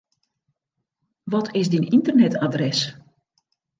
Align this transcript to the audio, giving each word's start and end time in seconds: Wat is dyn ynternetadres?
Wat 1.31 1.47
is 1.59 1.67
dyn 1.71 1.89
ynternetadres? 1.95 2.79